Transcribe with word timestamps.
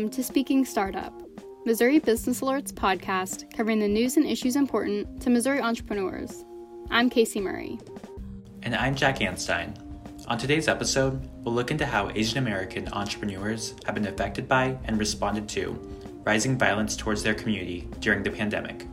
Welcome 0.00 0.16
to 0.16 0.24
Speaking 0.24 0.64
Startup, 0.64 1.12
Missouri 1.66 1.98
Business 1.98 2.40
Alerts 2.40 2.72
podcast 2.72 3.54
covering 3.54 3.80
the 3.80 3.86
news 3.86 4.16
and 4.16 4.24
issues 4.24 4.56
important 4.56 5.20
to 5.20 5.28
Missouri 5.28 5.60
entrepreneurs. 5.60 6.46
I'm 6.90 7.10
Casey 7.10 7.38
Murray. 7.38 7.78
And 8.62 8.74
I'm 8.74 8.94
Jack 8.94 9.18
Anstein. 9.18 9.76
On 10.26 10.38
today's 10.38 10.68
episode, 10.68 11.28
we'll 11.44 11.54
look 11.54 11.70
into 11.70 11.84
how 11.84 12.08
Asian 12.14 12.38
American 12.38 12.88
entrepreneurs 12.94 13.74
have 13.84 13.94
been 13.94 14.06
affected 14.06 14.48
by 14.48 14.78
and 14.84 14.98
responded 14.98 15.46
to 15.50 15.78
rising 16.24 16.56
violence 16.56 16.96
towards 16.96 17.22
their 17.22 17.34
community 17.34 17.86
during 17.98 18.22
the 18.22 18.30
pandemic. 18.30 18.86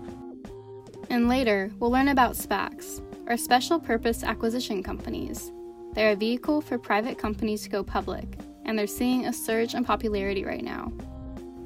And 1.10 1.30
later, 1.30 1.72
we'll 1.80 1.90
learn 1.90 2.10
about 2.10 2.36
SPACs, 2.36 3.02
or 3.30 3.38
Special 3.38 3.80
Purpose 3.80 4.26
Acquisition 4.26 4.84
Companies. 4.84 5.54
They're 5.94 6.12
a 6.12 6.18
vehicle 6.18 6.60
for 6.60 6.78
private 6.78 7.18
companies 7.18 7.62
to 7.64 7.70
go 7.70 7.82
public 7.82 8.38
and 8.68 8.78
they're 8.78 8.86
seeing 8.86 9.26
a 9.26 9.34
surge 9.34 9.74
in 9.74 9.84
popularity 9.84 10.46
right 10.46 10.64
now. 10.64 10.92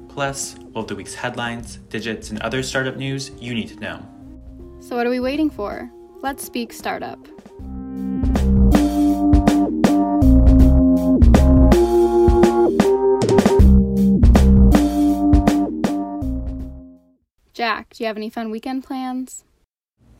Plus, 0.08 0.56
all 0.74 0.82
of 0.82 0.88
the 0.88 0.94
week's 0.94 1.14
headlines, 1.14 1.76
digits, 1.88 2.30
and 2.30 2.40
other 2.40 2.62
startup 2.62 2.96
news 2.96 3.32
you 3.38 3.54
need 3.54 3.68
to 3.68 3.80
know. 3.80 4.06
So, 4.80 4.96
what 4.96 5.06
are 5.06 5.10
we 5.10 5.20
waiting 5.20 5.50
for? 5.50 5.90
Let's 6.22 6.44
speak 6.44 6.72
startup. 6.72 7.18
Jack, 17.52 17.94
do 17.94 18.02
you 18.02 18.06
have 18.06 18.16
any 18.16 18.30
fun 18.30 18.50
weekend 18.50 18.84
plans? 18.84 19.44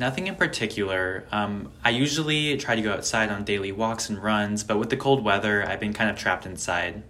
Nothing 0.02 0.26
in 0.26 0.34
particular. 0.34 1.28
Um, 1.30 1.70
I 1.84 1.90
usually 1.90 2.56
try 2.56 2.74
to 2.74 2.82
go 2.82 2.92
outside 2.92 3.30
on 3.30 3.44
daily 3.44 3.70
walks 3.70 4.10
and 4.10 4.20
runs, 4.20 4.64
but 4.64 4.76
with 4.76 4.90
the 4.90 4.96
cold 4.96 5.22
weather, 5.22 5.64
I've 5.64 5.78
been 5.78 5.92
kind 5.92 6.10
of 6.10 6.18
trapped 6.18 6.44
inside. 6.44 7.04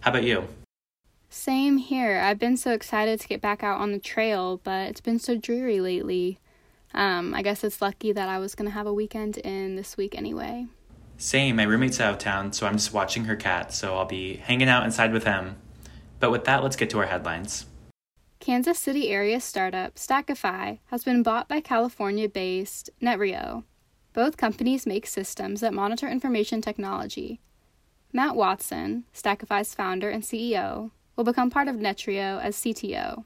How 0.00 0.10
about 0.10 0.24
you? 0.24 0.46
Same 1.30 1.78
here. 1.78 2.18
I've 2.18 2.38
been 2.38 2.58
so 2.58 2.72
excited 2.72 3.18
to 3.20 3.28
get 3.28 3.40
back 3.40 3.62
out 3.62 3.80
on 3.80 3.92
the 3.92 3.98
trail, 3.98 4.60
but 4.62 4.90
it's 4.90 5.00
been 5.00 5.18
so 5.18 5.38
dreary 5.38 5.80
lately. 5.80 6.38
Um, 6.92 7.32
I 7.32 7.40
guess 7.40 7.64
it's 7.64 7.80
lucky 7.80 8.12
that 8.12 8.28
I 8.28 8.38
was 8.38 8.54
going 8.54 8.68
to 8.68 8.74
have 8.74 8.86
a 8.86 8.92
weekend 8.92 9.38
in 9.38 9.76
this 9.76 9.96
week 9.96 10.14
anyway. 10.14 10.66
Same. 11.16 11.56
My 11.56 11.62
roommate's 11.62 11.98
out 11.98 12.12
of 12.12 12.18
town, 12.18 12.52
so 12.52 12.66
I'm 12.66 12.74
just 12.74 12.92
watching 12.92 13.24
her 13.24 13.36
cat, 13.36 13.72
so 13.72 13.96
I'll 13.96 14.04
be 14.04 14.36
hanging 14.36 14.68
out 14.68 14.84
inside 14.84 15.14
with 15.14 15.24
him. 15.24 15.56
But 16.20 16.30
with 16.30 16.44
that, 16.44 16.62
let's 16.62 16.76
get 16.76 16.90
to 16.90 16.98
our 16.98 17.06
headlines. 17.06 17.64
Kansas 18.40 18.78
City 18.78 19.08
area 19.10 19.40
startup 19.40 19.96
Stackify 19.96 20.78
has 20.86 21.02
been 21.02 21.22
bought 21.22 21.48
by 21.48 21.60
California 21.60 22.28
based 22.28 22.88
Netrio. 23.02 23.64
Both 24.12 24.36
companies 24.36 24.86
make 24.86 25.06
systems 25.06 25.60
that 25.60 25.74
monitor 25.74 26.08
information 26.08 26.62
technology. 26.62 27.40
Matt 28.12 28.36
Watson, 28.36 29.04
Stackify's 29.12 29.74
founder 29.74 30.08
and 30.08 30.22
CEO, 30.22 30.92
will 31.16 31.24
become 31.24 31.50
part 31.50 31.68
of 31.68 31.76
Netrio 31.76 32.40
as 32.40 32.56
CTO. 32.56 33.24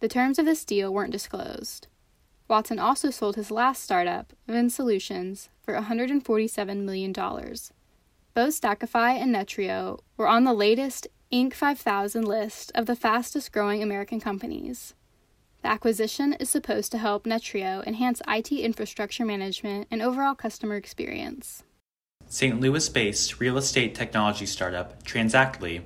The 0.00 0.08
terms 0.08 0.38
of 0.38 0.46
this 0.46 0.64
deal 0.64 0.94
weren't 0.94 1.12
disclosed. 1.12 1.88
Watson 2.46 2.78
also 2.78 3.10
sold 3.10 3.36
his 3.36 3.50
last 3.50 3.82
startup, 3.82 4.32
VinSolutions, 4.48 5.48
for 5.62 5.74
$147 5.74 6.84
million. 6.84 7.12
Both 7.12 8.60
Stackify 8.60 9.20
and 9.20 9.34
Netrio 9.34 9.98
were 10.16 10.28
on 10.28 10.44
the 10.44 10.52
latest 10.52 11.08
Inc. 11.34 11.52
5000 11.52 12.24
list 12.24 12.70
of 12.76 12.86
the 12.86 12.94
fastest 12.94 13.50
growing 13.50 13.82
American 13.82 14.20
companies. 14.20 14.94
The 15.62 15.68
acquisition 15.68 16.34
is 16.34 16.48
supposed 16.48 16.92
to 16.92 16.98
help 16.98 17.24
Netrio 17.24 17.84
enhance 17.84 18.22
IT 18.28 18.52
infrastructure 18.52 19.24
management 19.24 19.88
and 19.90 20.00
overall 20.00 20.36
customer 20.36 20.76
experience. 20.76 21.64
St. 22.28 22.60
Louis 22.60 22.88
based 22.88 23.40
real 23.40 23.58
estate 23.58 23.96
technology 23.96 24.46
startup 24.46 25.02
Transactly 25.02 25.82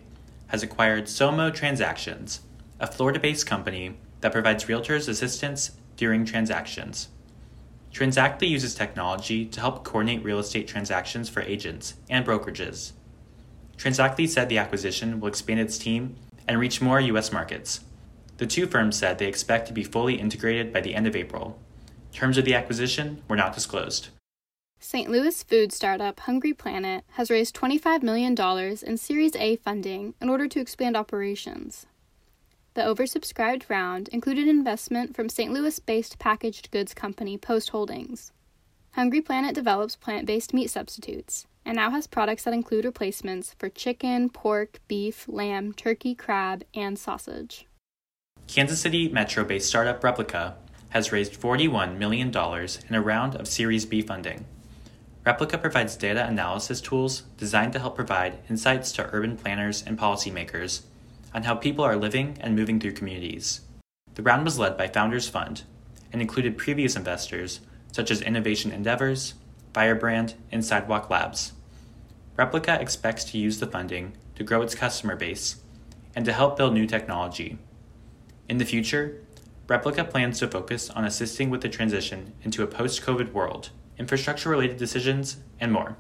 has 0.48 0.62
acquired 0.62 1.04
Somo 1.04 1.50
Transactions, 1.54 2.40
a 2.78 2.86
Florida 2.86 3.18
based 3.18 3.46
company 3.46 3.96
that 4.20 4.32
provides 4.32 4.66
realtors 4.66 5.08
assistance 5.08 5.70
during 5.96 6.26
transactions. 6.26 7.08
Transactly 7.90 8.50
uses 8.50 8.74
technology 8.74 9.46
to 9.46 9.60
help 9.60 9.82
coordinate 9.82 10.22
real 10.22 10.40
estate 10.40 10.68
transactions 10.68 11.30
for 11.30 11.40
agents 11.40 11.94
and 12.10 12.26
brokerages. 12.26 12.92
Transactly 13.78 14.28
said 14.28 14.48
the 14.48 14.58
acquisition 14.58 15.20
will 15.20 15.28
expand 15.28 15.60
its 15.60 15.78
team 15.78 16.16
and 16.48 16.58
reach 16.58 16.82
more 16.82 17.00
U.S. 17.00 17.30
markets. 17.30 17.80
The 18.38 18.46
two 18.46 18.66
firms 18.66 18.96
said 18.96 19.18
they 19.18 19.28
expect 19.28 19.68
to 19.68 19.72
be 19.72 19.84
fully 19.84 20.16
integrated 20.16 20.72
by 20.72 20.80
the 20.80 20.96
end 20.96 21.06
of 21.06 21.14
April. 21.14 21.58
Terms 22.12 22.36
of 22.36 22.44
the 22.44 22.54
acquisition 22.54 23.22
were 23.28 23.36
not 23.36 23.54
disclosed. 23.54 24.08
St. 24.80 25.08
Louis 25.08 25.42
food 25.44 25.72
startup 25.72 26.18
Hungry 26.20 26.52
Planet 26.52 27.04
has 27.12 27.30
raised 27.30 27.54
$25 27.56 28.02
million 28.02 28.36
in 28.84 28.96
Series 28.96 29.36
A 29.36 29.56
funding 29.56 30.14
in 30.20 30.28
order 30.28 30.48
to 30.48 30.60
expand 30.60 30.96
operations. 30.96 31.86
The 32.74 32.82
oversubscribed 32.82 33.68
round 33.68 34.08
included 34.08 34.48
investment 34.48 35.14
from 35.14 35.28
St. 35.28 35.52
Louis 35.52 35.78
based 35.78 36.18
packaged 36.18 36.70
goods 36.72 36.94
company 36.94 37.38
Post 37.38 37.70
Holdings. 37.70 38.32
Hungry 38.92 39.20
Planet 39.20 39.54
develops 39.54 39.96
plant 39.96 40.26
based 40.26 40.52
meat 40.52 40.70
substitutes 40.70 41.46
and 41.64 41.76
now 41.76 41.90
has 41.90 42.06
products 42.06 42.44
that 42.44 42.54
include 42.54 42.84
replacements 42.84 43.54
for 43.58 43.68
chicken, 43.68 44.30
pork, 44.30 44.80
beef, 44.88 45.26
lamb, 45.28 45.72
turkey, 45.72 46.14
crab, 46.14 46.64
and 46.74 46.98
sausage. 46.98 47.66
Kansas 48.46 48.80
City 48.80 49.08
metro 49.08 49.44
based 49.44 49.68
startup 49.68 50.02
Replica 50.02 50.56
has 50.90 51.12
raised 51.12 51.38
$41 51.38 51.98
million 51.98 52.28
in 52.28 52.94
a 52.94 53.02
round 53.02 53.34
of 53.34 53.46
Series 53.46 53.84
B 53.84 54.00
funding. 54.00 54.46
Replica 55.26 55.58
provides 55.58 55.96
data 55.96 56.26
analysis 56.26 56.80
tools 56.80 57.24
designed 57.36 57.74
to 57.74 57.78
help 57.78 57.94
provide 57.94 58.38
insights 58.48 58.92
to 58.92 59.10
urban 59.12 59.36
planners 59.36 59.84
and 59.86 59.98
policymakers 59.98 60.82
on 61.34 61.42
how 61.42 61.54
people 61.54 61.84
are 61.84 61.96
living 61.96 62.38
and 62.40 62.56
moving 62.56 62.80
through 62.80 62.92
communities. 62.92 63.60
The 64.14 64.22
round 64.22 64.44
was 64.44 64.58
led 64.58 64.78
by 64.78 64.88
Founders 64.88 65.28
Fund 65.28 65.64
and 66.12 66.22
included 66.22 66.56
previous 66.56 66.96
investors 66.96 67.60
such 67.92 68.10
as 68.10 68.22
Innovation 68.22 68.72
Endeavors, 68.72 69.34
Firebrand, 69.74 70.34
and 70.50 70.64
Sidewalk 70.64 71.10
Labs. 71.10 71.52
Replica 72.36 72.80
expects 72.80 73.24
to 73.24 73.38
use 73.38 73.58
the 73.58 73.66
funding 73.66 74.12
to 74.36 74.44
grow 74.44 74.62
its 74.62 74.74
customer 74.74 75.16
base 75.16 75.56
and 76.14 76.24
to 76.24 76.32
help 76.32 76.56
build 76.56 76.74
new 76.74 76.86
technology. 76.86 77.58
In 78.48 78.58
the 78.58 78.64
future, 78.64 79.22
Replica 79.68 80.04
plans 80.04 80.38
to 80.38 80.48
focus 80.48 80.88
on 80.88 81.04
assisting 81.04 81.50
with 81.50 81.60
the 81.60 81.68
transition 81.68 82.32
into 82.42 82.62
a 82.62 82.66
post 82.66 83.02
COVID 83.02 83.32
world, 83.32 83.70
infrastructure 83.98 84.48
related 84.48 84.78
decisions, 84.78 85.38
and 85.60 85.70
more. 85.70 85.96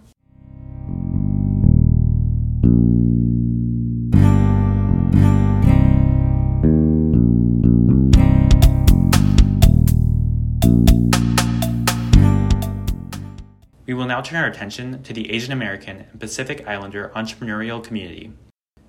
Now 14.18 14.22
turn 14.22 14.40
our 14.40 14.48
attention 14.48 15.00
to 15.04 15.12
the 15.12 15.30
Asian 15.30 15.52
American 15.52 16.04
and 16.10 16.18
Pacific 16.18 16.66
Islander 16.66 17.12
entrepreneurial 17.14 17.84
community. 17.84 18.32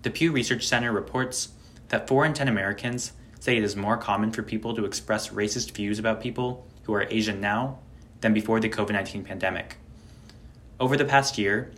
The 0.02 0.10
Pew 0.10 0.32
Research 0.32 0.66
Center 0.66 0.92
reports 0.92 1.50
that 1.90 2.08
4 2.08 2.26
in 2.26 2.34
10 2.34 2.48
Americans 2.48 3.12
say 3.40 3.56
it 3.56 3.64
is 3.64 3.76
more 3.76 3.96
common 3.96 4.32
for 4.32 4.42
people 4.42 4.76
to 4.76 4.86
express 4.86 5.30
racist 5.30 5.70
views 5.70 6.00
about 6.00 6.20
people 6.20 6.66
who 6.84 6.96
are 6.96 7.06
Asian 7.12 7.40
now 7.40 7.78
than 8.22 8.34
before 8.34 8.60
the 8.60 8.70
COVID 8.70 8.94
19 8.94 9.24
pandemic. 9.24 9.78
Over 10.80 10.98
the 10.98 11.06
past 11.06 11.38
year, 11.38 11.70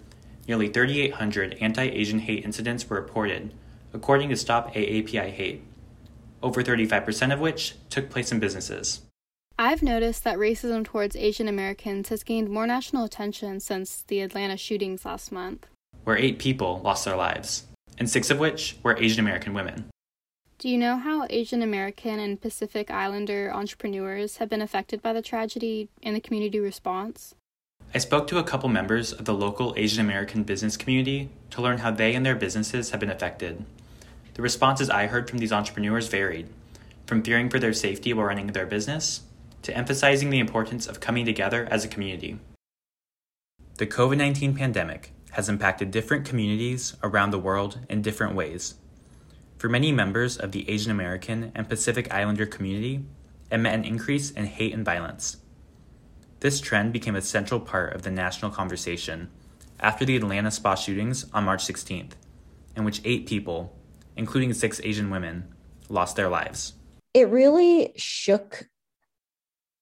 nearly 0.47 0.69
3,800 0.69 1.57
anti 1.59 1.83
Asian 1.83 2.19
hate 2.19 2.45
incidents 2.45 2.89
were 2.89 3.01
reported, 3.01 3.53
according 3.91 4.29
to 4.29 4.37
Stop 4.37 4.73
AAPI 4.73 5.29
Hate, 5.29 5.61
over 6.41 6.63
35% 6.63 7.33
of 7.33 7.41
which 7.41 7.75
took 7.89 8.09
place 8.09 8.31
in 8.31 8.39
businesses. 8.39 9.01
I've 9.63 9.83
noticed 9.83 10.23
that 10.23 10.39
racism 10.39 10.83
towards 10.83 11.15
Asian 11.15 11.47
Americans 11.47 12.09
has 12.09 12.23
gained 12.23 12.49
more 12.49 12.65
national 12.65 13.03
attention 13.03 13.59
since 13.59 14.01
the 14.07 14.21
Atlanta 14.21 14.57
shootings 14.57 15.05
last 15.05 15.31
month, 15.31 15.67
where 16.03 16.17
eight 16.17 16.39
people 16.39 16.81
lost 16.83 17.05
their 17.05 17.15
lives, 17.15 17.67
and 17.99 18.09
six 18.09 18.31
of 18.31 18.39
which 18.39 18.77
were 18.81 18.97
Asian 18.97 19.19
American 19.19 19.53
women. 19.53 19.91
Do 20.57 20.67
you 20.67 20.79
know 20.79 20.95
how 20.97 21.27
Asian 21.29 21.61
American 21.61 22.19
and 22.19 22.41
Pacific 22.41 22.89
Islander 22.89 23.51
entrepreneurs 23.53 24.37
have 24.37 24.49
been 24.49 24.63
affected 24.63 24.99
by 24.99 25.13
the 25.13 25.21
tragedy 25.21 25.89
and 26.01 26.15
the 26.15 26.21
community 26.21 26.59
response? 26.59 27.35
I 27.93 27.99
spoke 27.99 28.25
to 28.29 28.39
a 28.39 28.43
couple 28.43 28.67
members 28.67 29.13
of 29.13 29.25
the 29.25 29.35
local 29.35 29.75
Asian 29.77 30.03
American 30.03 30.41
business 30.41 30.75
community 30.75 31.29
to 31.51 31.61
learn 31.61 31.77
how 31.77 31.91
they 31.91 32.15
and 32.15 32.25
their 32.25 32.33
businesses 32.33 32.89
have 32.89 32.99
been 32.99 33.11
affected. 33.11 33.63
The 34.33 34.41
responses 34.41 34.89
I 34.89 35.05
heard 35.05 35.29
from 35.29 35.37
these 35.37 35.53
entrepreneurs 35.53 36.07
varied, 36.07 36.47
from 37.05 37.21
fearing 37.21 37.47
for 37.47 37.59
their 37.59 37.73
safety 37.73 38.11
while 38.11 38.25
running 38.25 38.47
their 38.47 38.65
business 38.65 39.21
to 39.61 39.75
emphasizing 39.75 40.29
the 40.29 40.39
importance 40.39 40.87
of 40.87 40.99
coming 40.99 41.25
together 41.25 41.67
as 41.69 41.83
a 41.83 41.87
community. 41.87 42.39
The 43.77 43.87
COVID 43.87 44.17
19 44.17 44.55
pandemic 44.55 45.13
has 45.31 45.49
impacted 45.49 45.91
different 45.91 46.25
communities 46.25 46.95
around 47.03 47.31
the 47.31 47.39
world 47.39 47.79
in 47.89 48.01
different 48.01 48.35
ways. 48.35 48.75
For 49.57 49.69
many 49.69 49.91
members 49.91 50.37
of 50.37 50.51
the 50.51 50.69
Asian 50.69 50.91
American 50.91 51.51
and 51.55 51.69
Pacific 51.69 52.13
Islander 52.13 52.45
community, 52.45 53.05
it 53.51 53.57
meant 53.57 53.85
an 53.85 53.91
increase 53.91 54.31
in 54.31 54.45
hate 54.45 54.73
and 54.73 54.83
violence. 54.83 55.37
This 56.39 56.59
trend 56.59 56.93
became 56.93 57.15
a 57.15 57.21
central 57.21 57.59
part 57.59 57.93
of 57.93 58.01
the 58.01 58.11
national 58.11 58.51
conversation 58.51 59.29
after 59.79 60.05
the 60.05 60.15
Atlanta 60.15 60.51
spa 60.51 60.75
shootings 60.75 61.25
on 61.33 61.43
March 61.43 61.65
16th, 61.65 62.13
in 62.75 62.83
which 62.83 63.01
eight 63.05 63.27
people, 63.27 63.75
including 64.15 64.53
six 64.53 64.81
Asian 64.83 65.09
women, 65.09 65.53
lost 65.89 66.15
their 66.15 66.29
lives. 66.29 66.73
It 67.13 67.29
really 67.29 67.93
shook 67.95 68.67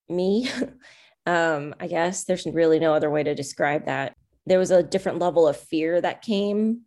me. 0.09 0.49
um, 1.25 1.75
I 1.79 1.87
guess 1.87 2.25
there's 2.25 2.45
really 2.45 2.79
no 2.79 2.93
other 2.93 3.09
way 3.09 3.23
to 3.23 3.35
describe 3.35 3.85
that. 3.85 4.15
There 4.45 4.59
was 4.59 4.71
a 4.71 4.83
different 4.83 5.19
level 5.19 5.47
of 5.47 5.57
fear 5.57 6.01
that 6.01 6.21
came 6.21 6.81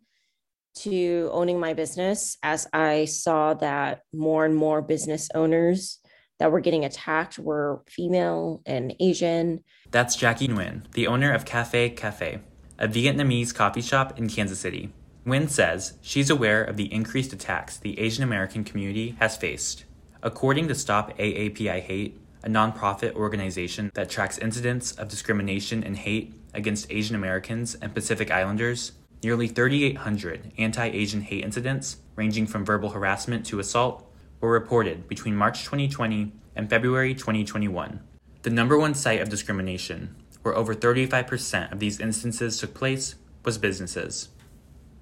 to 0.75 1.29
owning 1.31 1.59
my 1.59 1.73
business 1.73 2.37
as 2.41 2.67
I 2.73 3.05
saw 3.05 3.53
that 3.55 4.01
more 4.11 4.43
and 4.43 4.55
more 4.55 4.81
business 4.81 5.29
owners 5.35 5.99
that 6.39 6.51
were 6.51 6.59
getting 6.59 6.83
attacked 6.83 7.37
were 7.37 7.83
female 7.87 8.61
and 8.65 8.95
Asian. 8.99 9.63
That's 9.91 10.15
Jackie 10.15 10.47
Nguyen, 10.47 10.91
the 10.91 11.07
owner 11.07 11.31
of 11.31 11.45
Cafe 11.45 11.91
Cà 11.91 12.11
Phê, 12.11 12.41
a 12.79 12.87
Vietnamese 12.87 13.53
coffee 13.53 13.81
shop 13.81 14.17
in 14.17 14.27
Kansas 14.27 14.59
City. 14.59 14.91
Nguyen 15.25 15.49
says 15.49 15.97
she's 16.01 16.29
aware 16.29 16.63
of 16.63 16.75
the 16.75 16.91
increased 16.91 17.31
attacks 17.31 17.77
the 17.77 17.97
Asian 17.99 18.23
American 18.23 18.63
community 18.63 19.15
has 19.19 19.37
faced. 19.37 19.85
According 20.21 20.67
to 20.67 20.75
Stop 20.75 21.17
AAPI 21.17 21.81
Hate, 21.81 22.19
a 22.43 22.49
nonprofit 22.49 23.15
organization 23.15 23.91
that 23.93 24.09
tracks 24.09 24.37
incidents 24.37 24.91
of 24.93 25.07
discrimination 25.07 25.83
and 25.83 25.97
hate 25.97 26.33
against 26.53 26.91
Asian 26.91 27.15
Americans 27.15 27.75
and 27.75 27.93
Pacific 27.93 28.29
Islanders, 28.29 28.91
nearly 29.23 29.47
3,800 29.47 30.51
anti 30.57 30.87
Asian 30.87 31.21
hate 31.21 31.43
incidents, 31.43 31.97
ranging 32.15 32.45
from 32.45 32.65
verbal 32.65 32.89
harassment 32.89 33.45
to 33.47 33.59
assault, 33.59 34.05
were 34.41 34.51
reported 34.51 35.07
between 35.07 35.35
March 35.35 35.63
2020 35.63 36.33
and 36.55 36.69
February 36.69 37.15
2021. 37.15 38.01
The 38.41 38.49
number 38.49 38.77
one 38.77 38.93
site 38.93 39.21
of 39.21 39.29
discrimination, 39.29 40.15
where 40.41 40.55
over 40.55 40.75
35% 40.75 41.71
of 41.71 41.79
these 41.79 41.99
instances 41.99 42.57
took 42.57 42.73
place, 42.73 43.15
was 43.45 43.57
businesses. 43.57 44.29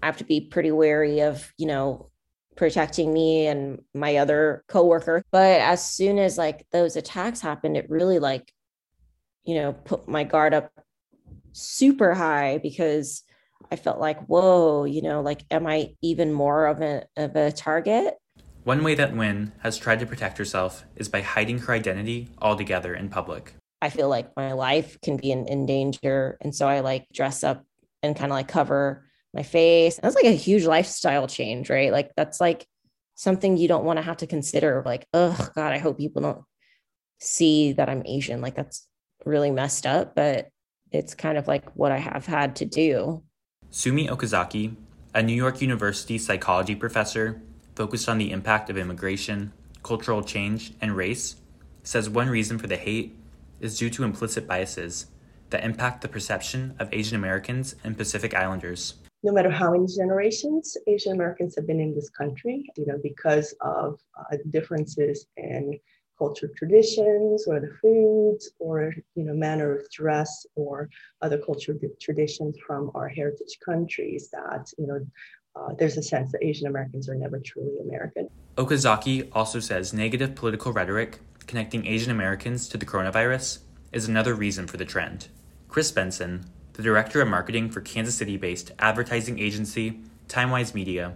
I 0.03 0.05
have 0.05 0.17
to 0.17 0.23
be 0.23 0.41
pretty 0.41 0.71
wary 0.71 1.21
of, 1.21 1.51
you 1.57 1.65
know, 1.65 2.10
protecting 2.55 3.13
me 3.13 3.47
and 3.47 3.81
my 3.93 4.17
other 4.17 4.63
coworker. 4.67 5.23
But 5.31 5.61
as 5.61 5.85
soon 5.85 6.19
as 6.19 6.37
like 6.37 6.65
those 6.71 6.95
attacks 6.95 7.41
happened, 7.41 7.77
it 7.77 7.89
really 7.89 8.19
like, 8.19 8.51
you 9.43 9.55
know, 9.55 9.73
put 9.73 10.07
my 10.07 10.23
guard 10.23 10.53
up 10.53 10.71
super 11.53 12.13
high 12.13 12.59
because 12.59 13.23
I 13.71 13.75
felt 13.75 13.99
like, 13.99 14.25
whoa, 14.25 14.83
you 14.85 15.01
know, 15.01 15.21
like, 15.21 15.43
am 15.49 15.65
I 15.67 15.95
even 16.01 16.33
more 16.33 16.67
of 16.67 16.81
a 16.81 17.05
of 17.15 17.35
a 17.35 17.51
target? 17.51 18.15
One 18.63 18.83
way 18.83 18.93
that 18.95 19.13
Nguyen 19.13 19.51
has 19.61 19.77
tried 19.77 19.99
to 20.01 20.05
protect 20.05 20.37
herself 20.37 20.85
is 20.95 21.09
by 21.09 21.21
hiding 21.21 21.57
her 21.59 21.73
identity 21.73 22.29
altogether 22.39 22.93
in 22.93 23.09
public. 23.09 23.53
I 23.81 23.89
feel 23.89 24.07
like 24.07 24.35
my 24.35 24.51
life 24.51 24.99
can 25.01 25.17
be 25.17 25.31
in, 25.31 25.47
in 25.47 25.65
danger. 25.65 26.37
And 26.41 26.53
so 26.53 26.67
I 26.67 26.81
like 26.81 27.07
dress 27.11 27.43
up 27.43 27.65
and 28.03 28.15
kind 28.15 28.31
of 28.31 28.35
like 28.35 28.47
cover 28.47 29.09
my 29.33 29.43
face. 29.43 29.99
That's 30.01 30.15
like 30.15 30.25
a 30.25 30.31
huge 30.31 30.65
lifestyle 30.65 31.27
change, 31.27 31.69
right? 31.69 31.91
Like 31.91 32.11
that's 32.15 32.41
like 32.41 32.65
something 33.15 33.57
you 33.57 33.67
don't 33.67 33.85
want 33.85 33.97
to 33.97 34.03
have 34.03 34.17
to 34.17 34.27
consider. 34.27 34.83
Like, 34.85 35.05
oh 35.13 35.49
God, 35.55 35.73
I 35.73 35.77
hope 35.77 35.97
people 35.97 36.21
don't 36.21 36.43
see 37.19 37.73
that 37.73 37.89
I'm 37.89 38.03
Asian. 38.05 38.41
Like 38.41 38.55
that's 38.55 38.87
really 39.25 39.51
messed 39.51 39.85
up, 39.85 40.15
but 40.15 40.49
it's 40.91 41.15
kind 41.15 41.37
of 41.37 41.47
like 41.47 41.69
what 41.75 41.91
I 41.91 41.97
have 41.97 42.25
had 42.25 42.55
to 42.57 42.65
do. 42.65 43.23
Sumi 43.69 44.07
Okazaki, 44.07 44.75
a 45.13 45.23
New 45.23 45.33
York 45.33 45.61
University 45.61 46.17
psychology 46.17 46.75
professor 46.75 47.41
focused 47.75 48.09
on 48.09 48.17
the 48.17 48.31
impact 48.31 48.69
of 48.69 48.77
immigration, 48.77 49.53
cultural 49.83 50.21
change, 50.21 50.73
and 50.81 50.95
race, 50.95 51.37
says 51.83 52.09
one 52.09 52.29
reason 52.29 52.57
for 52.57 52.67
the 52.67 52.75
hate 52.75 53.15
is 53.59 53.77
due 53.77 53.89
to 53.89 54.03
implicit 54.03 54.47
biases 54.47 55.07
that 55.51 55.63
impact 55.63 56.01
the 56.01 56.07
perception 56.07 56.75
of 56.79 56.93
Asian 56.93 57.15
Americans 57.15 57.75
and 57.83 57.97
Pacific 57.97 58.33
Islanders 58.33 58.95
no 59.23 59.31
matter 59.31 59.49
how 59.49 59.71
many 59.71 59.85
generations 59.87 60.75
Asian 60.87 61.13
Americans 61.13 61.55
have 61.55 61.67
been 61.67 61.79
in 61.79 61.93
this 61.93 62.09
country, 62.09 62.65
you 62.75 62.85
know, 62.85 62.99
because 63.03 63.53
of 63.61 63.99
uh, 64.19 64.37
differences 64.49 65.27
in 65.37 65.79
culture 66.17 66.51
traditions 66.55 67.47
or 67.47 67.59
the 67.59 67.73
foods 67.81 68.51
or 68.59 68.93
you 69.15 69.23
know 69.23 69.33
manner 69.33 69.75
of 69.75 69.89
dress 69.89 70.45
or 70.55 70.87
other 71.23 71.39
cultural 71.39 71.77
traditions 71.99 72.55
from 72.67 72.91
our 72.93 73.07
heritage 73.07 73.57
countries 73.65 74.29
that 74.29 74.71
you 74.77 74.85
know 74.85 74.99
uh, 75.55 75.73
there's 75.79 75.97
a 75.97 76.03
sense 76.03 76.31
that 76.31 76.43
Asian 76.43 76.67
Americans 76.67 77.09
are 77.09 77.15
never 77.15 77.39
truly 77.39 77.75
American. 77.83 78.29
Okazaki 78.55 79.27
also 79.33 79.59
says 79.59 79.93
negative 79.93 80.35
political 80.35 80.71
rhetoric 80.71 81.19
connecting 81.47 81.85
Asian 81.87 82.11
Americans 82.11 82.69
to 82.69 82.77
the 82.77 82.85
coronavirus 82.85 83.59
is 83.91 84.07
another 84.07 84.33
reason 84.35 84.67
for 84.67 84.77
the 84.77 84.85
trend. 84.85 85.27
Chris 85.67 85.91
Benson, 85.91 86.45
the 86.73 86.83
director 86.83 87.21
of 87.21 87.27
marketing 87.27 87.69
for 87.69 87.81
Kansas 87.81 88.15
City 88.15 88.37
based 88.37 88.71
advertising 88.79 89.39
agency 89.39 89.99
Timewise 90.27 90.73
Media, 90.73 91.15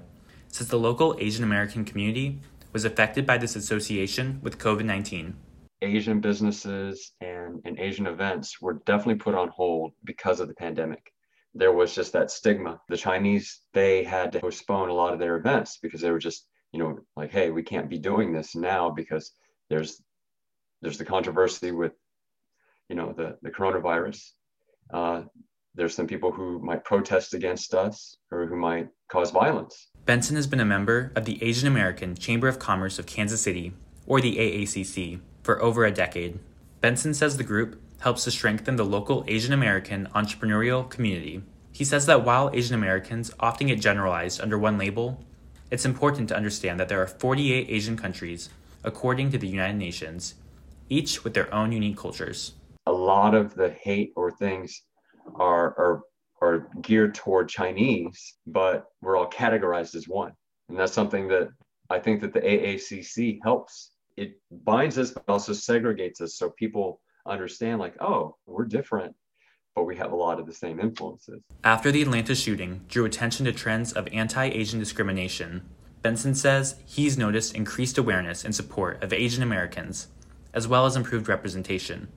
says 0.50 0.68
the 0.68 0.80
local 0.80 1.16
Asian 1.19 1.44
American 1.44 1.86
community 1.86 2.40
was 2.74 2.84
affected 2.84 3.25
by 3.25 3.38
this 3.38 3.56
association 3.56 4.40
with 4.42 4.57
COVID 4.57 4.84
19. 4.84 5.36
Asian 5.81 6.19
businesses 6.19 7.13
and, 7.22 7.62
and 7.66 7.80
Asian 7.80 8.07
events 8.07 8.62
were 8.62 8.81
definitely 8.86 9.16
put 9.16 9.36
on 9.36 9.50
hold 9.50 9.94
because 10.04 10.40
of 10.40 10.48
the 10.48 10.54
pandemic. 10.56 11.13
There 11.54 11.72
was 11.72 11.96
just 11.96 12.12
that 12.13 12.31
stigma. 12.31 12.81
The 12.90 12.98
Chinese, 12.98 13.62
they 13.74 14.04
had 14.04 14.31
to 14.34 14.40
postpone 14.40 14.90
a 14.90 14.94
lot 14.94 15.13
of 15.13 15.19
their 15.19 15.38
events 15.38 15.78
because 15.81 16.01
they 16.01 16.12
were 16.12 16.19
just, 16.19 16.48
you 16.74 16.80
know, 16.80 17.00
like, 17.16 17.31
hey, 17.31 17.50
we 17.50 17.63
can't 17.63 17.90
be 17.90 17.98
doing 17.98 18.34
this 18.34 18.56
now 18.56 18.90
because 18.90 19.31
there's 19.69 20.01
there's 20.81 20.98
the 20.98 21.06
controversy 21.06 21.72
with, 21.72 21.94
you 22.90 22.96
know, 22.96 23.13
the, 23.13 23.38
the 23.42 23.50
coronavirus. 23.50 24.31
Uh, 24.92 25.24
there's 25.76 25.96
some 25.96 26.08
people 26.08 26.32
who 26.32 26.60
might 26.60 26.86
protest 26.86 27.34
against 27.34 27.74
us 27.74 28.18
or 28.32 28.46
who 28.46 28.56
might 28.56 28.88
cause 29.10 29.32
violence. 29.32 29.90
Benson 30.06 30.36
has 30.36 30.48
been 30.48 30.60
a 30.60 30.66
member 30.66 31.12
of 31.16 31.26
the 31.26 31.44
Asian 31.44 31.68
American 31.68 32.16
Chamber 32.16 32.48
of 32.48 32.60
Commerce 32.60 32.98
of 32.98 33.06
Kansas 33.06 33.42
City, 33.42 33.74
or 34.08 34.22
the 34.22 34.38
AACC, 34.38 35.20
for 35.44 35.62
over 35.62 35.84
a 35.84 35.92
decade. 35.92 36.40
Benson 36.80 37.14
says 37.14 37.38
the 37.38 37.44
group 37.44 37.82
helps 38.00 38.24
to 38.24 38.32
strengthen 38.32 38.76
the 38.76 38.86
local 38.86 39.26
Asian 39.28 39.54
American 39.54 40.08
entrepreneurial 40.14 40.90
community. 40.90 41.42
He 41.72 41.84
says 41.84 42.06
that 42.06 42.24
while 42.24 42.52
Asian 42.54 42.76
Americans 42.76 43.32
often 43.40 43.68
get 43.68 43.82
generalized 43.82 44.40
under 44.40 44.58
one 44.58 44.78
label, 44.78 45.20
it's 45.72 45.86
important 45.86 46.30
to 46.30 46.36
understand 46.36 46.80
that 46.80 46.88
there 46.88 47.02
are 47.02 47.08
48 47.08 47.68
Asian 47.70 47.98
countries, 47.98 48.50
according 48.84 49.32
to 49.32 49.38
the 49.38 49.48
United 49.48 49.77
Nations, 49.77 50.36
each 50.88 51.24
with 51.24 51.34
their 51.34 51.51
own 51.54 51.72
unique 51.72 51.98
cultures. 51.98 52.54
A 52.88 52.92
lot 52.92 53.34
of 53.34 53.56
the 53.56 53.70
hate 53.70 54.12
or 54.15 54.32
things 54.32 54.84
are 55.36 55.68
are 55.77 56.01
are 56.42 56.68
geared 56.82 57.15
toward 57.15 57.50
Chinese, 57.50 58.36
but 58.46 58.86
we're 59.01 59.18
all 59.18 59.30
categorized 59.30 59.96
as 59.96 60.08
one. 60.08 60.34
And 60.70 60.77
that's 60.77 60.94
something 60.94 61.27
that 61.30 61.50
I 61.89 62.00
think 62.00 62.22
that 62.22 62.34
the 62.34 62.42
AACC 62.42 63.39
helps. 63.44 63.92
It 64.18 64.39
binds 64.51 64.98
us, 64.98 65.12
but 65.12 65.24
also 65.27 65.51
segregates 65.51 66.22
us 66.22 66.38
so 66.38 66.51
people 66.51 67.01
understand, 67.25 67.80
like, 67.80 67.96
oh, 68.01 68.36
we're 68.46 68.65
different, 68.65 69.15
but 69.75 69.84
we 69.84 69.96
have 69.98 70.12
a 70.12 70.15
lot 70.15 70.39
of 70.39 70.46
the 70.46 70.54
same 70.54 70.80
influences. 70.80 71.42
After 71.63 71.92
the 71.92 72.01
Atlanta 72.01 72.36
shooting 72.36 72.86
drew 72.88 73.06
attention 73.06 73.46
to 73.46 73.51
trends 73.51 73.94
of 73.94 74.08
anti 74.12 74.46
Asian 74.46 74.80
discrimination, 74.80 75.68
Benson 76.01 76.36
says 76.36 76.75
he's 76.86 77.18
noticed 77.18 77.56
increased 77.56 77.98
awareness 77.98 78.46
and 78.46 78.56
support 78.56 79.04
of 79.04 79.12
Asian 79.12 79.44
Americans, 79.44 80.08
as 80.54 80.68
well 80.68 80.86
as 80.86 80.96
improved 80.96 81.27
representation. 81.27 82.08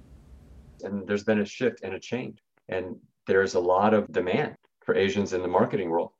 And 0.82 1.06
there's 1.06 1.24
been 1.24 1.40
a 1.40 1.44
shift 1.44 1.80
and 1.82 1.94
a 1.94 2.00
change. 2.00 2.38
And 2.68 2.96
there's 3.26 3.54
a 3.54 3.60
lot 3.60 3.94
of 3.94 4.10
demand 4.12 4.56
for 4.84 4.94
Asians 4.94 5.32
in 5.32 5.42
the 5.42 5.48
marketing 5.48 5.90
world 5.90 6.12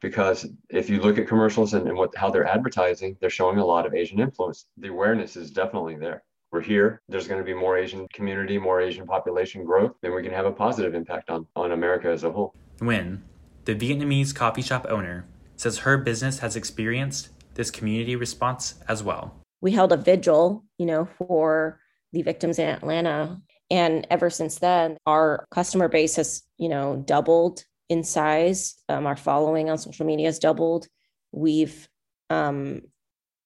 because 0.00 0.46
if 0.68 0.90
you 0.90 1.00
look 1.00 1.16
at 1.16 1.28
commercials 1.28 1.74
and, 1.74 1.88
and 1.88 1.96
what 1.96 2.14
how 2.16 2.30
they're 2.30 2.46
advertising, 2.46 3.16
they're 3.20 3.30
showing 3.30 3.58
a 3.58 3.64
lot 3.64 3.86
of 3.86 3.94
Asian 3.94 4.20
influence. 4.20 4.66
The 4.76 4.88
awareness 4.88 5.36
is 5.36 5.50
definitely 5.50 5.96
there. 5.96 6.22
We're 6.50 6.60
here. 6.60 7.00
There's 7.08 7.26
going 7.26 7.40
to 7.40 7.44
be 7.44 7.54
more 7.54 7.78
Asian 7.78 8.06
community, 8.12 8.58
more 8.58 8.80
Asian 8.80 9.06
population 9.06 9.64
growth, 9.64 9.92
then 10.02 10.14
we 10.14 10.22
can 10.22 10.32
have 10.32 10.44
a 10.44 10.52
positive 10.52 10.94
impact 10.94 11.30
on, 11.30 11.46
on 11.56 11.72
America 11.72 12.08
as 12.08 12.24
a 12.24 12.30
whole. 12.30 12.54
Nguyen, 12.78 13.20
the 13.64 13.74
Vietnamese 13.74 14.34
coffee 14.34 14.60
shop 14.60 14.84
owner, 14.90 15.24
says 15.56 15.78
her 15.78 15.96
business 15.96 16.40
has 16.40 16.56
experienced 16.56 17.30
this 17.54 17.70
community 17.70 18.16
response 18.16 18.74
as 18.88 19.02
well. 19.02 19.34
We 19.62 19.72
held 19.72 19.92
a 19.92 19.96
vigil, 19.96 20.64
you 20.76 20.86
know, 20.86 21.06
for 21.06 21.80
the 22.12 22.22
victims 22.22 22.58
in 22.58 22.68
Atlanta 22.68 23.40
and 23.72 24.06
ever 24.10 24.30
since 24.30 24.58
then 24.58 24.98
our 25.06 25.46
customer 25.50 25.88
base 25.88 26.16
has 26.16 26.42
you 26.58 26.68
know 26.68 27.02
doubled 27.04 27.64
in 27.88 28.04
size. 28.04 28.76
Um, 28.88 29.06
our 29.06 29.16
following 29.16 29.68
on 29.68 29.78
social 29.78 30.06
media 30.06 30.28
has 30.28 30.38
doubled. 30.38 30.86
We've 31.32 31.88
um, 32.30 32.82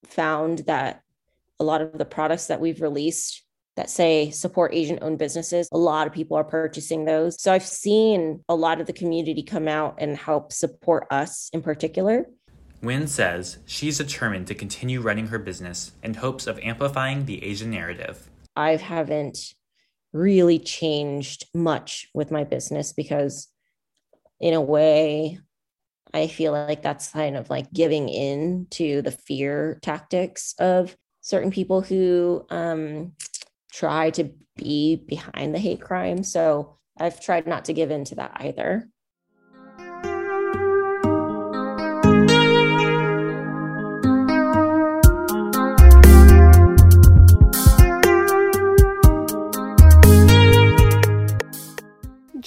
found 0.05 0.59
that 0.59 1.01
a 1.59 1.63
lot 1.63 1.81
of 1.81 1.97
the 1.97 2.05
products 2.05 2.47
that 2.47 2.61
we've 2.61 2.81
released 2.81 3.43
that 3.75 3.89
say 3.89 4.31
support 4.31 4.73
asian 4.73 4.97
owned 5.01 5.19
businesses 5.19 5.69
a 5.71 5.77
lot 5.77 6.07
of 6.07 6.13
people 6.13 6.35
are 6.37 6.43
purchasing 6.43 7.05
those. 7.05 7.41
So 7.41 7.51
i've 7.51 7.65
seen 7.65 8.43
a 8.47 8.55
lot 8.55 8.79
of 8.79 8.87
the 8.87 8.93
community 8.93 9.43
come 9.43 9.67
out 9.67 9.95
and 9.97 10.15
help 10.15 10.51
support 10.51 11.07
us 11.11 11.49
in 11.53 11.61
particular. 11.61 12.25
Nguyen 12.83 13.07
says 13.07 13.57
she's 13.65 13.97
determined 13.97 14.47
to 14.47 14.55
continue 14.55 15.01
running 15.01 15.27
her 15.27 15.39
business 15.39 15.93
in 16.03 16.13
hopes 16.13 16.45
of 16.45 16.59
amplifying 16.59 17.25
the 17.25 17.43
Asian 17.43 17.71
narrative. 17.71 18.29
I 18.55 18.75
haven't 18.75 19.55
really 20.17 20.59
changed 20.59 21.45
much 21.53 22.07
with 22.13 22.31
my 22.31 22.43
business 22.43 22.93
because 22.93 23.47
in 24.39 24.53
a 24.53 24.61
way 24.61 25.39
I 26.13 26.27
feel 26.27 26.51
like 26.51 26.81
that's 26.81 27.09
kind 27.09 27.35
of 27.35 27.49
like 27.49 27.71
giving 27.73 28.09
in 28.09 28.67
to 28.71 29.01
the 29.01 29.11
fear 29.11 29.79
tactics 29.81 30.55
of 30.59 30.95
certain 31.21 31.51
people 31.51 31.81
who 31.81 32.45
um, 32.49 33.13
try 33.71 34.09
to 34.11 34.31
be 34.55 34.95
behind 34.95 35.53
the 35.53 35.59
hate 35.59 35.81
crime. 35.81 36.23
So 36.23 36.77
I've 36.97 37.21
tried 37.21 37.47
not 37.47 37.65
to 37.65 37.73
give 37.73 37.91
in 37.91 38.05
to 38.05 38.15
that 38.15 38.31
either. 38.35 38.89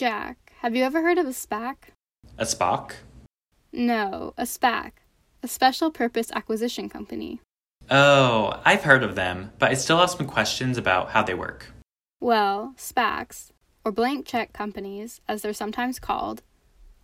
Jack, 0.00 0.54
have 0.60 0.74
you 0.74 0.82
ever 0.82 1.02
heard 1.02 1.18
of 1.18 1.26
a 1.26 1.34
SPAC? 1.34 1.74
A 2.38 2.46
SPAC? 2.46 2.92
No, 3.70 4.32
a 4.38 4.44
SPAC, 4.44 4.92
a 5.42 5.46
special 5.46 5.90
purpose 5.90 6.32
acquisition 6.32 6.88
company. 6.88 7.38
Oh, 7.90 8.58
I've 8.64 8.84
heard 8.84 9.02
of 9.02 9.14
them, 9.14 9.52
but 9.58 9.70
I 9.70 9.74
still 9.74 9.98
have 9.98 10.08
some 10.08 10.26
questions 10.26 10.78
about 10.78 11.10
how 11.10 11.22
they 11.22 11.34
work. 11.34 11.66
Well, 12.18 12.72
SPACs, 12.78 13.50
or 13.84 13.92
blank 13.92 14.24
check 14.24 14.54
companies, 14.54 15.20
as 15.28 15.42
they're 15.42 15.52
sometimes 15.52 15.98
called, 15.98 16.40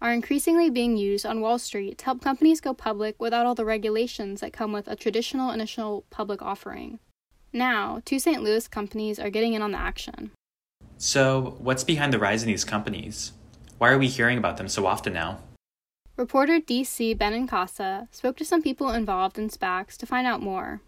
are 0.00 0.14
increasingly 0.14 0.70
being 0.70 0.96
used 0.96 1.26
on 1.26 1.42
Wall 1.42 1.58
Street 1.58 1.98
to 1.98 2.06
help 2.06 2.22
companies 2.22 2.62
go 2.62 2.72
public 2.72 3.20
without 3.20 3.44
all 3.44 3.54
the 3.54 3.66
regulations 3.66 4.40
that 4.40 4.54
come 4.54 4.72
with 4.72 4.88
a 4.88 4.96
traditional 4.96 5.50
initial 5.50 6.06
public 6.08 6.40
offering. 6.40 6.98
Now, 7.52 8.00
two 8.06 8.18
St. 8.18 8.42
Louis 8.42 8.66
companies 8.66 9.18
are 9.18 9.28
getting 9.28 9.52
in 9.52 9.60
on 9.60 9.72
the 9.72 9.78
action. 9.78 10.30
So, 10.98 11.56
what's 11.58 11.84
behind 11.84 12.12
the 12.12 12.18
rise 12.18 12.42
in 12.42 12.48
these 12.48 12.64
companies? 12.64 13.32
Why 13.78 13.90
are 13.90 13.98
we 13.98 14.08
hearing 14.08 14.38
about 14.38 14.56
them 14.56 14.68
so 14.68 14.86
often 14.86 15.12
now? 15.12 15.40
Reporter 16.16 16.58
DC 16.58 17.16
Benincasa 17.18 18.08
spoke 18.10 18.38
to 18.38 18.44
some 18.44 18.62
people 18.62 18.90
involved 18.90 19.38
in 19.38 19.50
SPACs 19.50 19.98
to 19.98 20.06
find 20.06 20.26
out 20.26 20.40
more. 20.40 20.80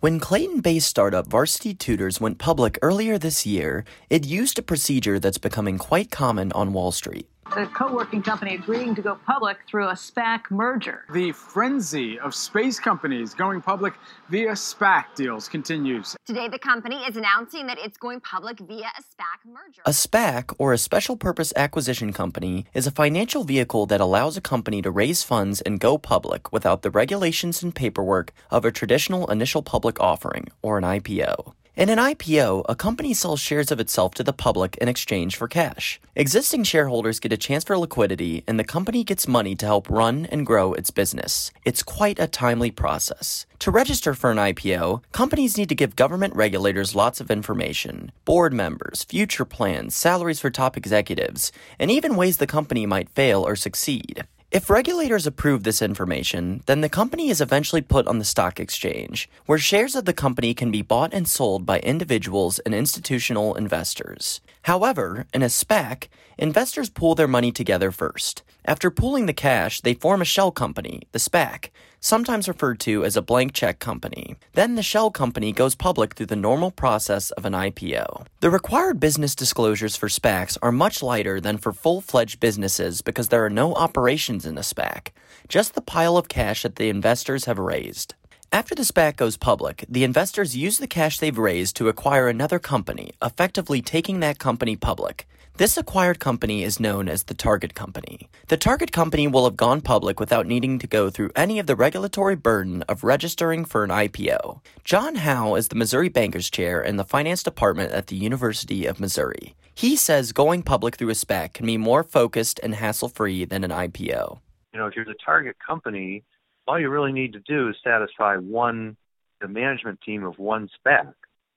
When 0.00 0.20
Clayton 0.20 0.60
based 0.60 0.88
startup 0.88 1.28
Varsity 1.28 1.72
Tutors 1.72 2.20
went 2.20 2.38
public 2.38 2.78
earlier 2.82 3.16
this 3.16 3.46
year, 3.46 3.84
it 4.10 4.26
used 4.26 4.58
a 4.58 4.62
procedure 4.62 5.18
that's 5.18 5.38
becoming 5.38 5.78
quite 5.78 6.10
common 6.10 6.52
on 6.52 6.74
Wall 6.74 6.92
Street 6.92 7.31
the 7.54 7.66
co-working 7.66 8.22
company 8.22 8.54
agreeing 8.54 8.94
to 8.94 9.02
go 9.02 9.14
public 9.26 9.58
through 9.68 9.88
a 9.88 9.92
SPAC 9.92 10.50
merger. 10.50 11.04
The 11.12 11.32
frenzy 11.32 12.18
of 12.18 12.34
space 12.34 12.80
companies 12.80 13.34
going 13.34 13.60
public 13.60 13.94
via 14.30 14.52
SPAC 14.52 15.14
deals 15.14 15.48
continues. 15.48 16.16
Today, 16.26 16.48
the 16.48 16.58
company 16.58 16.96
is 17.04 17.16
announcing 17.16 17.66
that 17.66 17.78
it's 17.78 17.98
going 17.98 18.20
public 18.20 18.58
via 18.58 18.86
a 18.86 19.02
SPAC 19.02 19.46
merger. 19.46 19.82
A 19.84 19.90
SPAC, 19.90 20.54
or 20.58 20.72
a 20.72 20.78
special 20.78 21.16
purpose 21.16 21.52
acquisition 21.54 22.12
company, 22.12 22.64
is 22.72 22.86
a 22.86 22.90
financial 22.90 23.44
vehicle 23.44 23.84
that 23.86 24.00
allows 24.00 24.36
a 24.36 24.40
company 24.40 24.80
to 24.80 24.90
raise 24.90 25.22
funds 25.22 25.60
and 25.60 25.78
go 25.78 25.98
public 25.98 26.52
without 26.52 26.82
the 26.82 26.90
regulations 26.90 27.62
and 27.62 27.74
paperwork 27.74 28.32
of 28.50 28.64
a 28.64 28.72
traditional 28.72 29.30
initial 29.30 29.62
public 29.62 30.00
offering, 30.00 30.48
or 30.62 30.78
an 30.78 30.84
IPO. 30.84 31.52
In 31.74 31.88
an 31.88 31.96
IPO, 31.96 32.66
a 32.68 32.74
company 32.74 33.14
sells 33.14 33.40
shares 33.40 33.70
of 33.72 33.80
itself 33.80 34.12
to 34.14 34.22
the 34.22 34.34
public 34.34 34.76
in 34.76 34.88
exchange 34.88 35.36
for 35.36 35.48
cash. 35.48 35.98
Existing 36.14 36.64
shareholders 36.64 37.18
get 37.18 37.32
a 37.32 37.38
chance 37.38 37.64
for 37.64 37.78
liquidity, 37.78 38.44
and 38.46 38.60
the 38.60 38.64
company 38.64 39.02
gets 39.02 39.26
money 39.26 39.54
to 39.54 39.64
help 39.64 39.88
run 39.88 40.26
and 40.26 40.44
grow 40.44 40.74
its 40.74 40.90
business. 40.90 41.50
It's 41.64 41.82
quite 41.82 42.18
a 42.18 42.26
timely 42.26 42.70
process. 42.70 43.46
To 43.60 43.70
register 43.70 44.12
for 44.12 44.30
an 44.30 44.36
IPO, 44.36 45.02
companies 45.12 45.56
need 45.56 45.70
to 45.70 45.74
give 45.74 45.96
government 45.96 46.36
regulators 46.36 46.94
lots 46.94 47.22
of 47.22 47.30
information 47.30 48.12
board 48.26 48.52
members, 48.52 49.04
future 49.04 49.46
plans, 49.46 49.94
salaries 49.94 50.40
for 50.40 50.50
top 50.50 50.76
executives, 50.76 51.52
and 51.78 51.90
even 51.90 52.16
ways 52.16 52.36
the 52.36 52.46
company 52.46 52.84
might 52.84 53.08
fail 53.08 53.46
or 53.46 53.56
succeed. 53.56 54.26
If 54.52 54.68
regulators 54.68 55.26
approve 55.26 55.62
this 55.62 55.80
information, 55.80 56.62
then 56.66 56.82
the 56.82 56.90
company 56.90 57.30
is 57.30 57.40
eventually 57.40 57.80
put 57.80 58.06
on 58.06 58.18
the 58.18 58.24
stock 58.24 58.60
exchange, 58.60 59.26
where 59.46 59.56
shares 59.56 59.94
of 59.94 60.04
the 60.04 60.12
company 60.12 60.52
can 60.52 60.70
be 60.70 60.82
bought 60.82 61.14
and 61.14 61.26
sold 61.26 61.64
by 61.64 61.80
individuals 61.80 62.58
and 62.58 62.74
institutional 62.74 63.54
investors. 63.54 64.42
However, 64.62 65.26
in 65.34 65.42
a 65.42 65.46
SPAC, 65.46 66.08
investors 66.38 66.88
pool 66.88 67.14
their 67.14 67.28
money 67.28 67.50
together 67.50 67.90
first. 67.90 68.42
After 68.64 68.92
pooling 68.92 69.26
the 69.26 69.32
cash, 69.32 69.80
they 69.80 69.94
form 69.94 70.22
a 70.22 70.24
shell 70.24 70.52
company, 70.52 71.02
the 71.10 71.18
SPAC, 71.18 71.70
sometimes 71.98 72.46
referred 72.46 72.78
to 72.80 73.04
as 73.04 73.16
a 73.16 73.22
blank 73.22 73.52
check 73.54 73.80
company. 73.80 74.36
Then 74.52 74.76
the 74.76 74.82
shell 74.82 75.10
company 75.10 75.50
goes 75.50 75.74
public 75.74 76.14
through 76.14 76.26
the 76.26 76.36
normal 76.36 76.70
process 76.70 77.32
of 77.32 77.44
an 77.44 77.54
IPO. 77.54 78.26
The 78.38 78.50
required 78.50 79.00
business 79.00 79.34
disclosures 79.34 79.96
for 79.96 80.08
SPACs 80.08 80.56
are 80.62 80.72
much 80.72 81.02
lighter 81.02 81.40
than 81.40 81.58
for 81.58 81.72
full 81.72 82.00
fledged 82.00 82.38
businesses 82.38 83.02
because 83.02 83.28
there 83.28 83.44
are 83.44 83.50
no 83.50 83.74
operations 83.74 84.46
in 84.46 84.56
a 84.56 84.62
SPAC, 84.62 85.08
just 85.48 85.74
the 85.74 85.80
pile 85.80 86.16
of 86.16 86.28
cash 86.28 86.62
that 86.62 86.76
the 86.76 86.88
investors 86.88 87.46
have 87.46 87.58
raised. 87.58 88.14
After 88.54 88.74
the 88.74 88.82
SPAC 88.82 89.16
goes 89.16 89.38
public, 89.38 89.86
the 89.88 90.04
investors 90.04 90.54
use 90.54 90.76
the 90.76 90.86
cash 90.86 91.18
they've 91.18 91.38
raised 91.38 91.74
to 91.76 91.88
acquire 91.88 92.28
another 92.28 92.58
company, 92.58 93.12
effectively 93.22 93.80
taking 93.80 94.20
that 94.20 94.38
company 94.38 94.76
public. 94.76 95.26
This 95.56 95.78
acquired 95.78 96.20
company 96.20 96.62
is 96.62 96.78
known 96.78 97.08
as 97.08 97.22
the 97.22 97.32
target 97.32 97.72
company. 97.74 98.28
The 98.48 98.58
target 98.58 98.92
company 98.92 99.26
will 99.26 99.44
have 99.44 99.56
gone 99.56 99.80
public 99.80 100.20
without 100.20 100.46
needing 100.46 100.78
to 100.80 100.86
go 100.86 101.08
through 101.08 101.30
any 101.34 101.60
of 101.60 101.66
the 101.66 101.74
regulatory 101.74 102.36
burden 102.36 102.82
of 102.90 103.04
registering 103.04 103.64
for 103.64 103.84
an 103.84 103.90
IPO. 103.90 104.60
John 104.84 105.14
Howe 105.14 105.54
is 105.54 105.68
the 105.68 105.76
Missouri 105.76 106.10
Bankers 106.10 106.50
Chair 106.50 106.82
in 106.82 106.98
the 106.98 107.04
Finance 107.04 107.42
Department 107.42 107.92
at 107.92 108.08
the 108.08 108.16
University 108.16 108.84
of 108.84 109.00
Missouri. 109.00 109.54
He 109.74 109.96
says 109.96 110.32
going 110.32 110.62
public 110.62 110.96
through 110.96 111.08
a 111.08 111.14
SPAC 111.14 111.54
can 111.54 111.64
be 111.64 111.78
more 111.78 112.04
focused 112.04 112.60
and 112.62 112.74
hassle 112.74 113.08
free 113.08 113.46
than 113.46 113.64
an 113.64 113.70
IPO. 113.70 114.40
You 114.74 114.78
know, 114.78 114.86
if 114.88 114.94
you're 114.94 115.06
the 115.06 115.14
target 115.24 115.56
company, 115.66 116.22
all 116.66 116.78
you 116.78 116.88
really 116.88 117.12
need 117.12 117.32
to 117.34 117.40
do 117.40 117.68
is 117.68 117.76
satisfy 117.82 118.36
one, 118.36 118.96
the 119.40 119.48
management 119.48 120.00
team 120.02 120.24
of 120.24 120.38
one 120.38 120.68
SPAC. 120.86 121.12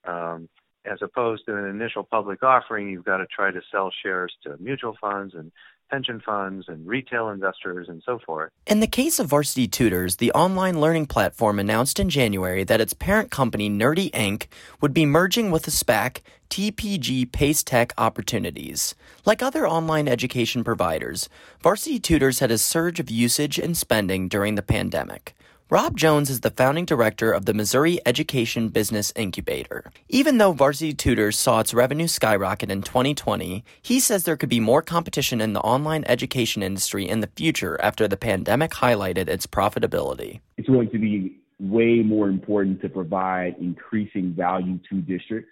Um, 0.05 0.49
as 0.85 0.99
opposed 1.01 1.45
to 1.45 1.57
an 1.57 1.65
initial 1.65 2.03
public 2.03 2.43
offering, 2.43 2.89
you've 2.89 3.05
got 3.05 3.17
to 3.17 3.25
try 3.25 3.51
to 3.51 3.61
sell 3.71 3.91
shares 4.03 4.31
to 4.43 4.55
mutual 4.59 4.95
funds 5.01 5.33
and 5.33 5.51
pension 5.89 6.21
funds 6.25 6.65
and 6.67 6.85
retail 6.87 7.29
investors 7.29 7.87
and 7.89 8.01
so 8.05 8.19
forth. 8.25 8.51
In 8.65 8.79
the 8.79 8.87
case 8.87 9.19
of 9.19 9.27
Varsity 9.27 9.67
Tutors, 9.67 10.17
the 10.17 10.31
online 10.31 10.79
learning 10.81 11.05
platform 11.05 11.59
announced 11.59 11.99
in 11.99 12.09
January 12.09 12.63
that 12.63 12.81
its 12.81 12.93
parent 12.93 13.31
company, 13.31 13.69
Nerdy 13.69 14.11
Inc., 14.11 14.47
would 14.81 14.93
be 14.93 15.05
merging 15.05 15.51
with 15.51 15.63
the 15.63 15.71
SPAC 15.71 16.21
TPG 16.49 17.31
Pace 17.31 17.63
Tech 17.63 17.93
Opportunities. 17.97 18.95
Like 19.25 19.41
other 19.41 19.67
online 19.67 20.07
education 20.07 20.63
providers, 20.63 21.29
Varsity 21.61 21.99
Tutors 21.99 22.39
had 22.39 22.51
a 22.51 22.57
surge 22.57 22.99
of 22.99 23.09
usage 23.09 23.59
and 23.59 23.75
spending 23.75 24.27
during 24.27 24.55
the 24.55 24.61
pandemic. 24.61 25.34
Rob 25.71 25.97
Jones 25.97 26.29
is 26.29 26.41
the 26.41 26.51
founding 26.51 26.85
director 26.85 27.31
of 27.31 27.45
the 27.45 27.53
Missouri 27.53 27.99
Education 28.05 28.69
Business 28.69 29.11
Incubator. 29.15 29.91
Even 30.07 30.37
though 30.37 30.51
Varsity 30.51 30.93
Tutors 30.93 31.39
saw 31.39 31.59
its 31.59 31.73
revenue 31.73 32.07
skyrocket 32.07 32.69
in 32.69 32.83
2020, 32.83 33.63
he 33.81 33.99
says 33.99 34.25
there 34.25 34.37
could 34.37 34.47
be 34.47 34.59
more 34.59 34.83
competition 34.83 35.41
in 35.41 35.53
the 35.53 35.61
online 35.61 36.03
education 36.05 36.61
industry 36.61 37.09
in 37.09 37.21
the 37.21 37.31
future 37.35 37.81
after 37.81 38.07
the 38.07 38.15
pandemic 38.15 38.73
highlighted 38.73 39.27
its 39.27 39.47
profitability. 39.47 40.39
It's 40.57 40.69
going 40.69 40.91
to 40.91 40.99
be 40.99 41.39
way 41.59 42.03
more 42.03 42.29
important 42.29 42.79
to 42.83 42.89
provide 42.89 43.55
increasing 43.59 44.35
value 44.35 44.79
to 44.91 45.01
districts. 45.01 45.49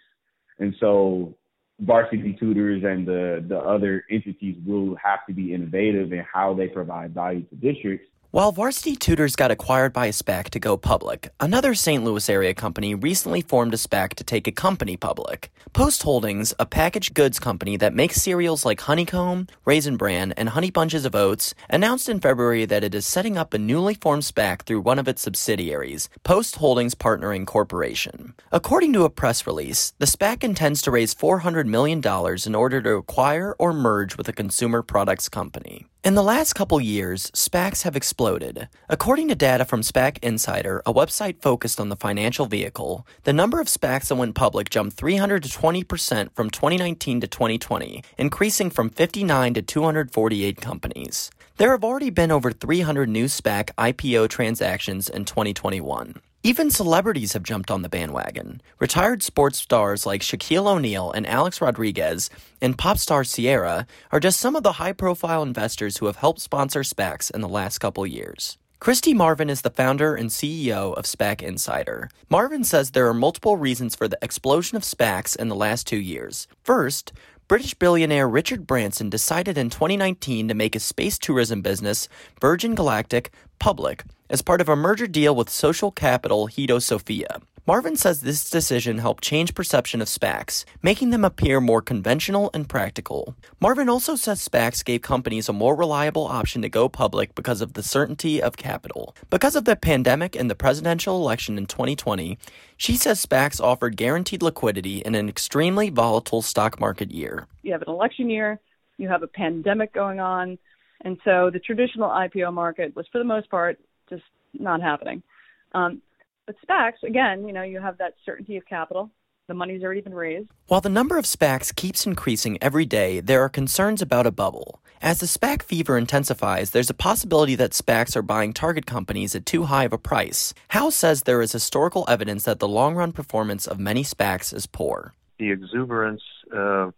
And 0.59 0.75
so 0.79 1.35
varsity 1.79 2.37
tutors 2.39 2.83
and 2.83 3.07
the, 3.07 3.43
the 3.47 3.57
other 3.57 4.05
entities 4.11 4.57
will 4.63 4.95
have 5.03 5.25
to 5.25 5.33
be 5.33 5.55
innovative 5.55 6.13
in 6.13 6.23
how 6.31 6.53
they 6.53 6.67
provide 6.67 7.15
value 7.15 7.41
to 7.45 7.55
districts 7.55 8.05
while 8.33 8.51
Varsity 8.51 8.95
Tutors 8.95 9.35
got 9.35 9.51
acquired 9.51 9.93
by 9.93 10.07
a 10.07 10.11
SPAC 10.11 10.49
to 10.49 10.59
go 10.59 10.75
public, 10.75 11.31
another 11.39 11.75
St. 11.75 12.03
Louis 12.03 12.27
area 12.27 12.55
company 12.55 12.95
recently 12.95 13.41
formed 13.41 13.75
a 13.75 13.77
SPAC 13.77 14.15
to 14.15 14.23
take 14.23 14.47
a 14.47 14.51
company 14.51 14.97
public. 14.97 15.51
Post 15.71 16.01
Holdings, 16.01 16.51
a 16.57 16.65
packaged 16.65 17.13
goods 17.13 17.37
company 17.37 17.77
that 17.77 17.93
makes 17.93 18.23
cereals 18.23 18.65
like 18.65 18.81
Honeycomb, 18.81 19.45
Raisin 19.65 19.97
Bran, 19.97 20.31
and 20.31 20.49
Honey 20.49 20.71
Bunches 20.71 21.05
of 21.05 21.13
Oats, 21.13 21.53
announced 21.69 22.09
in 22.09 22.19
February 22.19 22.65
that 22.65 22.83
it 22.83 22.95
is 22.95 23.05
setting 23.05 23.37
up 23.37 23.53
a 23.53 23.59
newly 23.59 23.93
formed 23.93 24.23
SPAC 24.23 24.63
through 24.63 24.81
one 24.81 24.97
of 24.97 25.07
its 25.07 25.21
subsidiaries, 25.21 26.09
Post 26.23 26.55
Holdings 26.55 26.95
Partnering 26.95 27.45
Corporation. 27.45 28.33
According 28.51 28.93
to 28.93 29.03
a 29.03 29.11
press 29.11 29.45
release, 29.45 29.93
the 29.99 30.07
SPAC 30.07 30.43
intends 30.43 30.81
to 30.81 30.89
raise 30.89 31.13
$400 31.13 31.67
million 31.67 32.01
in 32.47 32.55
order 32.55 32.81
to 32.81 32.95
acquire 32.95 33.55
or 33.59 33.73
merge 33.73 34.17
with 34.17 34.27
a 34.27 34.33
consumer 34.33 34.81
products 34.81 35.29
company. 35.29 35.85
In 36.03 36.15
the 36.15 36.21
last 36.21 36.51
couple 36.51 36.81
years, 36.81 37.31
SPACs 37.31 37.83
have 37.83 37.95
exploded. 37.95 38.67
According 38.89 39.29
to 39.29 39.35
data 39.35 39.63
from 39.63 39.79
SPAC 39.79 40.17
Insider, 40.21 40.81
a 40.85 40.93
website 40.93 41.41
focused 41.41 41.79
on 41.79 41.87
the 41.87 41.95
financial 41.95 42.45
vehicle, 42.45 43.07
the 43.23 43.31
number 43.31 43.61
of 43.61 43.67
SPACs 43.67 44.09
that 44.09 44.15
went 44.15 44.35
public 44.35 44.69
jumped 44.69 44.97
300 44.97 45.43
to 45.43 45.49
20% 45.49 46.35
from 46.35 46.49
2019 46.49 47.21
to 47.21 47.27
2020, 47.27 48.03
increasing 48.17 48.69
from 48.69 48.89
59 48.89 49.53
to 49.53 49.61
248 49.61 50.59
companies. 50.59 51.31
There 51.55 51.71
have 51.71 51.85
already 51.85 52.09
been 52.09 52.31
over 52.31 52.51
300 52.51 53.07
new 53.07 53.27
SPAC 53.27 53.69
IPO 53.77 54.27
transactions 54.27 55.07
in 55.07 55.23
2021. 55.23 56.19
Even 56.45 56.69
celebrities 56.69 57.31
have 57.31 57.43
jumped 57.43 57.71
on 57.71 57.83
the 57.83 57.89
bandwagon. 57.89 58.61
Retired 58.77 59.23
sports 59.23 59.59
stars 59.59 60.05
like 60.05 60.19
Shaquille 60.19 60.67
O'Neal 60.67 61.09
and 61.09 61.25
Alex 61.25 61.61
Rodriguez 61.61 62.29
and 62.61 62.77
pop 62.77 62.97
star 62.97 63.23
Ciara 63.23 63.87
are 64.11 64.19
just 64.19 64.41
some 64.41 64.57
of 64.57 64.61
the 64.61 64.73
high 64.73 64.91
profile 64.91 65.41
investors 65.41 65.97
who 65.97 66.07
have 66.07 66.17
helped 66.17 66.41
sponsor 66.41 66.81
SPACs 66.81 67.31
in 67.31 67.39
the 67.39 67.47
last 67.47 67.77
couple 67.77 68.05
years. 68.05 68.57
Kristi 68.81 69.15
Marvin 69.15 69.49
is 69.49 69.61
the 69.61 69.69
founder 69.69 70.13
and 70.13 70.29
CEO 70.29 70.93
of 70.95 71.05
SPAC 71.05 71.41
Insider. 71.41 72.09
Marvin 72.27 72.65
says 72.65 72.91
there 72.91 73.07
are 73.07 73.13
multiple 73.13 73.55
reasons 73.55 73.95
for 73.95 74.09
the 74.09 74.19
explosion 74.21 74.75
of 74.75 74.83
SPACs 74.83 75.37
in 75.37 75.47
the 75.47 75.55
last 75.55 75.87
two 75.87 75.95
years. 75.95 76.49
First, 76.61 77.13
British 77.53 77.75
billionaire 77.75 78.27
Richard 78.27 78.65
Branson 78.65 79.11
decided 79.11 79.59
in 79.59 79.69
2019 79.69 80.47
to 80.47 80.55
make 80.55 80.73
his 80.73 80.83
space 80.83 81.19
tourism 81.19 81.61
business, 81.61 82.09
Virgin 82.41 82.73
Galactic, 82.73 83.29
public 83.59 84.03
as 84.27 84.41
part 84.41 84.59
of 84.59 84.69
a 84.69 84.75
merger 84.75 85.05
deal 85.05 85.35
with 85.35 85.51
social 85.51 85.91
capital 85.91 86.47
Hedosophia. 86.47 87.43
Marvin 87.65 87.95
says 87.95 88.19
this 88.19 88.49
decision 88.49 88.97
helped 88.97 89.23
change 89.23 89.55
perception 89.55 90.01
of 90.01 90.09
SPACs, 90.09 90.65
making 90.81 91.11
them 91.11 91.23
appear 91.23 91.61
more 91.61 91.81
conventional 91.81 92.49
and 92.53 92.67
practical. 92.67 93.37
Marvin 93.61 93.87
also 93.87 94.17
says 94.17 94.45
SPACs 94.45 94.83
gave 94.83 95.01
companies 95.01 95.47
a 95.47 95.53
more 95.53 95.73
reliable 95.73 96.25
option 96.25 96.61
to 96.61 96.67
go 96.67 96.89
public 96.89 97.33
because 97.35 97.61
of 97.61 97.71
the 97.71 97.81
certainty 97.81 98.43
of 98.43 98.57
capital. 98.57 99.15
Because 99.29 99.55
of 99.55 99.63
the 99.63 99.77
pandemic 99.77 100.35
and 100.35 100.51
the 100.51 100.55
presidential 100.55 101.15
election 101.15 101.57
in 101.57 101.65
2020, 101.65 102.37
she 102.75 102.97
says 102.97 103.25
SPACs 103.25 103.61
offered 103.61 103.95
guaranteed 103.95 104.43
liquidity 104.43 104.97
in 104.97 105.15
an 105.15 105.29
extremely 105.29 105.89
volatile 105.89 106.41
stock 106.41 106.81
market 106.81 107.11
year. 107.11 107.47
You 107.61 107.71
have 107.71 107.83
an 107.83 107.89
election 107.89 108.29
year, 108.29 108.59
you 108.97 109.07
have 109.07 109.23
a 109.23 109.27
pandemic 109.27 109.93
going 109.93 110.19
on, 110.19 110.57
and 110.99 111.17
so 111.23 111.49
the 111.49 111.59
traditional 111.59 112.09
IPO 112.09 112.51
market 112.51 112.93
was, 112.93 113.07
for 113.09 113.19
the 113.19 113.23
most 113.23 113.49
part, 113.49 113.79
just 114.09 114.23
not 114.53 114.81
happening. 114.81 115.23
Um, 115.71 116.01
but 116.45 116.55
SPACs, 116.67 117.03
again, 117.03 117.47
you 117.47 117.53
know, 117.53 117.63
you 117.63 117.79
have 117.79 117.97
that 117.97 118.15
certainty 118.25 118.57
of 118.57 118.65
capital. 118.65 119.09
The 119.47 119.53
money's 119.53 119.83
already 119.83 120.01
been 120.01 120.13
raised. 120.13 120.49
While 120.67 120.81
the 120.81 120.89
number 120.89 121.17
of 121.17 121.25
SPACs 121.25 121.75
keeps 121.75 122.05
increasing 122.05 122.57
every 122.61 122.85
day, 122.85 123.19
there 123.19 123.41
are 123.41 123.49
concerns 123.49 124.01
about 124.01 124.25
a 124.25 124.31
bubble. 124.31 124.81
As 125.01 125.19
the 125.19 125.25
SPAC 125.25 125.61
fever 125.61 125.97
intensifies, 125.97 126.69
there's 126.69 126.89
a 126.89 126.93
possibility 126.93 127.55
that 127.55 127.71
SPACs 127.71 128.15
are 128.15 128.21
buying 128.21 128.53
target 128.53 128.85
companies 128.85 129.35
at 129.35 129.45
too 129.45 129.63
high 129.63 129.83
of 129.83 129.91
a 129.91 129.97
price. 129.97 130.53
Howe 130.69 130.91
says 130.91 131.23
there 131.23 131.41
is 131.41 131.51
historical 131.51 132.05
evidence 132.07 132.45
that 132.45 132.59
the 132.59 132.69
long 132.69 132.95
run 132.95 133.11
performance 133.11 133.67
of 133.67 133.79
many 133.79 134.03
SPACs 134.03 134.53
is 134.53 134.65
poor. 134.65 135.13
The 135.39 135.51
exuberance, 135.51 136.23
uh, 136.55 136.91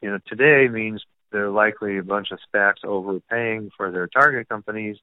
you 0.00 0.10
know, 0.10 0.18
today 0.28 0.68
means 0.68 1.02
they're 1.32 1.50
likely 1.50 1.98
a 1.98 2.04
bunch 2.04 2.28
of 2.30 2.38
SPACs 2.54 2.84
overpaying 2.84 3.72
for 3.76 3.90
their 3.90 4.06
target 4.06 4.48
companies 4.48 4.96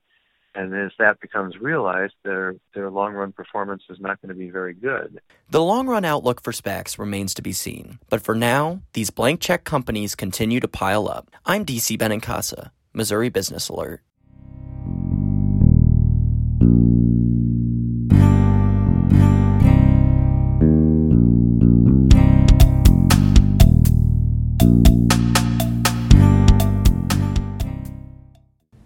and 0.55 0.73
as 0.75 0.91
that 0.99 1.19
becomes 1.19 1.57
realized, 1.59 2.13
their 2.23 2.55
their 2.73 2.89
long 2.89 3.13
run 3.13 3.31
performance 3.31 3.83
is 3.89 3.99
not 3.99 4.21
going 4.21 4.29
to 4.29 4.35
be 4.35 4.49
very 4.49 4.73
good. 4.73 5.19
The 5.49 5.61
long 5.61 5.87
run 5.87 6.05
outlook 6.05 6.41
for 6.41 6.51
SPACs 6.51 6.99
remains 6.99 7.33
to 7.35 7.41
be 7.41 7.53
seen, 7.53 7.99
but 8.09 8.21
for 8.21 8.35
now, 8.35 8.81
these 8.93 9.09
blank 9.09 9.39
check 9.41 9.63
companies 9.63 10.15
continue 10.15 10.59
to 10.59 10.67
pile 10.67 11.07
up. 11.07 11.31
I'm 11.45 11.65
DC 11.65 11.97
Benincasa, 11.97 12.71
Missouri 12.93 13.29
Business 13.29 13.69
Alert. 13.69 14.01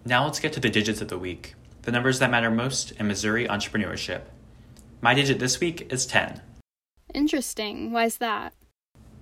Now 0.06 0.22
let's 0.22 0.38
get 0.38 0.52
to 0.52 0.60
the 0.60 0.70
digits 0.70 1.00
of 1.00 1.08
the 1.08 1.18
week, 1.18 1.56
the 1.82 1.90
numbers 1.90 2.20
that 2.20 2.30
matter 2.30 2.48
most 2.48 2.92
in 2.92 3.08
Missouri 3.08 3.48
entrepreneurship. 3.48 4.20
My 5.00 5.14
digit 5.14 5.40
this 5.40 5.58
week 5.58 5.92
is 5.92 6.06
10. 6.06 6.42
Interesting. 7.12 7.90
Why's 7.90 8.18
that? 8.18 8.54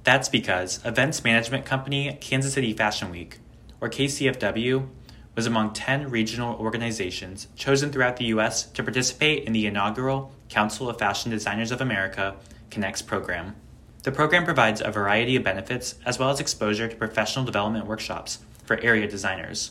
That's 0.03 0.29
because 0.29 0.85
events 0.85 1.25
management 1.25 1.65
company 1.65 2.19
Kansas 2.21 2.53
City 2.53 2.75
Fashion 2.75 3.11
Week, 3.11 3.39
or 3.81 3.89
KCFW, 3.89 4.87
was 5.35 5.47
among 5.47 5.73
10 5.73 6.11
regional 6.11 6.55
organizations 6.57 7.49
chosen 7.57 7.91
throughout 7.91 8.19
the 8.19 8.27
U.S. 8.27 8.65
to 8.65 8.83
participate 8.83 9.45
in 9.45 9.55
the 9.55 9.67
inaugural 9.67 10.35
Council 10.51 10.91
of 10.91 10.99
Fashion 10.99 11.31
Designers 11.31 11.71
of 11.71 11.81
America 11.81 12.37
Connects 12.71 13.01
program. 13.01 13.57
The 14.03 14.13
program 14.13 14.45
provides 14.45 14.83
a 14.83 14.91
variety 14.91 15.35
of 15.35 15.45
benefits 15.45 15.95
as 16.05 16.19
well 16.19 16.29
as 16.29 16.41
exposure 16.41 16.89
to 16.89 16.97
professional 16.97 17.47
development 17.47 17.87
workshops 17.87 18.41
for 18.67 18.79
area 18.81 19.09
designers. 19.09 19.71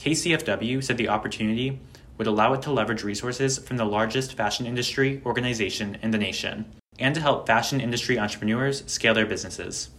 KCFW 0.00 0.82
said 0.82 0.96
the 0.96 1.10
opportunity 1.10 1.78
would 2.16 2.26
allow 2.26 2.54
it 2.54 2.62
to 2.62 2.72
leverage 2.72 3.04
resources 3.04 3.58
from 3.58 3.76
the 3.76 3.84
largest 3.84 4.34
fashion 4.34 4.64
industry 4.64 5.20
organization 5.26 5.98
in 6.02 6.10
the 6.10 6.16
nation 6.16 6.64
and 6.98 7.14
to 7.14 7.20
help 7.20 7.46
fashion 7.46 7.82
industry 7.82 8.18
entrepreneurs 8.18 8.82
scale 8.90 9.12
their 9.12 9.26
businesses. 9.26 9.90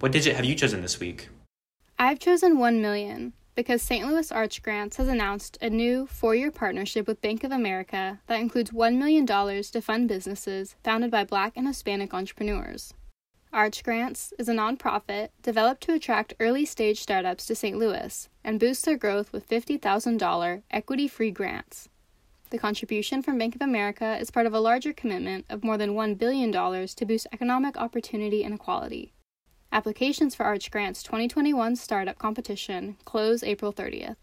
What 0.00 0.12
digit 0.12 0.36
have 0.36 0.44
you 0.44 0.54
chosen 0.54 0.82
this 0.82 1.00
week? 1.00 1.30
I've 1.98 2.18
chosen 2.18 2.58
1 2.58 2.82
million 2.82 3.32
because 3.54 3.80
St. 3.80 4.06
Louis 4.06 4.30
Arch 4.30 4.62
Grants 4.62 4.98
has 4.98 5.08
announced 5.08 5.56
a 5.62 5.70
new 5.70 6.06
four 6.06 6.34
year 6.34 6.50
partnership 6.50 7.06
with 7.06 7.22
Bank 7.22 7.42
of 7.42 7.52
America 7.52 8.20
that 8.26 8.40
includes 8.40 8.70
$1 8.70 8.98
million 8.98 9.26
to 9.26 9.80
fund 9.80 10.08
businesses 10.08 10.76
founded 10.84 11.10
by 11.10 11.24
Black 11.24 11.54
and 11.56 11.66
Hispanic 11.66 12.12
entrepreneurs. 12.12 12.92
Arch 13.52 13.82
Grants 13.82 14.32
is 14.38 14.48
a 14.48 14.52
nonprofit 14.52 15.30
developed 15.42 15.82
to 15.82 15.92
attract 15.92 16.34
early 16.38 16.64
stage 16.64 17.00
startups 17.00 17.46
to 17.46 17.56
St. 17.56 17.76
Louis 17.76 18.28
and 18.44 18.60
boost 18.60 18.84
their 18.84 18.96
growth 18.96 19.32
with 19.32 19.48
$50,000 19.48 20.62
equity 20.70 21.08
free 21.08 21.32
grants. 21.32 21.88
The 22.50 22.58
contribution 22.58 23.22
from 23.22 23.38
Bank 23.38 23.56
of 23.56 23.60
America 23.60 24.16
is 24.18 24.30
part 24.30 24.46
of 24.46 24.54
a 24.54 24.60
larger 24.60 24.92
commitment 24.92 25.46
of 25.50 25.64
more 25.64 25.76
than 25.76 25.94
$1 25.94 26.16
billion 26.16 26.52
to 26.52 27.04
boost 27.04 27.26
economic 27.32 27.76
opportunity 27.76 28.44
and 28.44 28.54
equality. 28.54 29.14
Applications 29.72 30.36
for 30.36 30.46
Arch 30.46 30.70
Grants 30.70 31.02
2021 31.02 31.74
Startup 31.74 32.18
Competition 32.18 32.98
close 33.04 33.42
April 33.42 33.72
30th. 33.72 34.16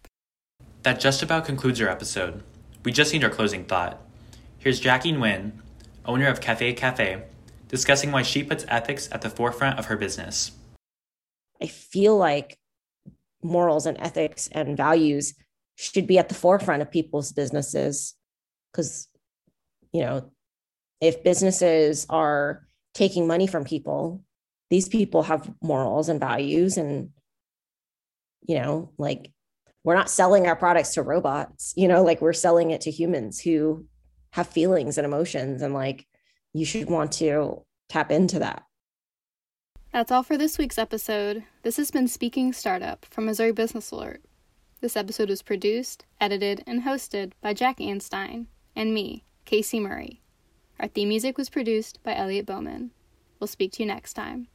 That 0.84 1.02
just 1.02 1.22
about 1.22 1.44
concludes 1.44 1.82
our 1.82 1.90
episode. 1.90 2.44
We 2.86 2.94
just 2.94 3.12
need 3.12 3.26
our 3.26 3.30
closing 3.30 3.66
thought. 3.66 4.02
Here's 4.58 4.80
Jackie 4.80 5.12
Nguyen, 5.12 5.52
owner 6.06 6.28
of 6.28 6.40
Cafe 6.40 6.74
Cà 6.76 6.96
Phê, 6.96 7.24
discussing 7.68 8.12
why 8.12 8.22
she 8.22 8.44
puts 8.44 8.66
ethics 8.68 9.10
at 9.12 9.22
the 9.22 9.30
forefront 9.30 9.80
of 9.80 9.86
her 9.86 9.98
business. 9.98 10.52
I 11.62 11.68
feel 11.68 12.18
like 12.18 12.58
morals 13.44 13.86
and 13.86 13.98
ethics 14.00 14.50
and 14.52 14.78
values 14.78 15.34
should 15.76 16.08
be 16.08 16.18
at 16.18 16.30
the 16.30 16.36
forefront 16.36 16.82
of 16.82 16.92
people's 16.92 17.32
businesses 17.32 18.16
because 18.72 19.08
you 19.94 20.02
know 20.02 20.32
if 21.00 21.24
businesses 21.24 22.06
are 22.10 22.68
taking 22.94 23.28
money 23.28 23.46
from 23.46 23.64
people 23.64 24.24
these 24.70 24.90
people 24.90 25.24
have 25.24 25.52
morals 25.62 26.10
and 26.10 26.20
values 26.20 26.78
and 26.78 27.12
you 28.42 28.60
know 28.60 28.92
like 28.98 29.32
we're 29.84 29.96
not 29.96 30.10
selling 30.10 30.48
our 30.48 30.56
products 30.56 30.96
to 30.96 31.04
robots 31.04 31.74
you 31.78 31.88
know 31.88 32.04
like 32.04 32.22
we're 32.22 32.34
selling 32.34 32.72
it 32.72 32.82
to 32.82 32.92
humans 32.92 33.40
who 33.40 33.86
have 34.32 34.48
feelings 34.48 34.98
and 34.98 35.06
emotions 35.06 35.62
and 35.62 35.74
like 35.74 36.08
you 36.60 36.66
should 36.66 36.90
want 36.90 37.12
to 37.14 37.64
tap 37.90 38.12
into 38.12 38.40
that. 38.40 38.64
That's 39.94 40.12
all 40.12 40.24
for 40.24 40.38
this 40.38 40.58
week's 40.58 40.78
episode. 40.78 41.44
This 41.64 41.78
has 41.78 41.92
been 41.92 42.08
Speaking 42.08 42.54
Startup 42.54 43.06
from 43.06 43.26
Missouri 43.26 43.52
Business 43.52 43.92
Alert. 43.92 44.22
This 44.82 44.96
episode 44.96 45.30
was 45.30 45.42
produced, 45.42 46.06
edited, 46.22 46.64
and 46.68 46.84
hosted 46.84 47.32
by 47.42 47.54
Jack 47.54 47.78
Anstein 47.78 48.46
and 48.76 48.94
me, 48.94 49.24
Casey 49.46 49.80
Murray. 49.80 50.22
Our 50.80 50.88
theme 50.88 51.10
music 51.10 51.38
was 51.38 51.50
produced 51.50 52.04
by 52.04 52.16
Elliot 52.16 52.46
Bowman. 52.46 52.92
We'll 53.40 53.48
speak 53.48 53.72
to 53.74 53.84
you 53.84 53.88
next 53.88 54.14
time. 54.14 54.48